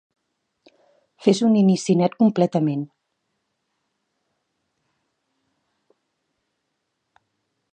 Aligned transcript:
Fes 1.25 1.41
un 1.47 1.57
inici 1.59 1.95
net 1.99 2.17
completament. 2.23 2.87